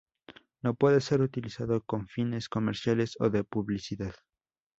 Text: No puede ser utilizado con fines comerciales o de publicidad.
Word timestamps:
No 0.63 0.73
puede 0.73 0.99
ser 0.99 1.21
utilizado 1.21 1.83
con 1.85 2.07
fines 2.07 2.49
comerciales 2.49 3.13
o 3.19 3.29
de 3.29 3.43
publicidad. 3.43 4.15